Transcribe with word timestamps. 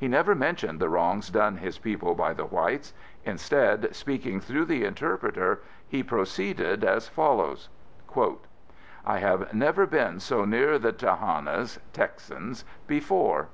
He 0.00 0.08
never 0.08 0.34
mentioned 0.34 0.80
the 0.80 0.88
wrongs 0.88 1.28
done 1.28 1.58
his 1.58 1.76
people 1.76 2.14
by 2.14 2.32
the 2.32 2.46
whites. 2.46 2.94
Instead, 3.26 3.94
speaking 3.94 4.40
through 4.40 4.64
the 4.64 4.84
interpreter, 4.86 5.60
he 5.86 6.02
proceeded 6.02 6.82
as 6.82 7.08
follows:... 7.08 7.68
"I 9.04 9.18
have 9.18 9.52
never 9.52 9.84
been 9.84 10.18
so 10.18 10.46
near 10.46 10.78
the 10.78 10.92
Tehannas 10.94 11.78
(Texans) 11.92 12.64
before. 12.86 13.44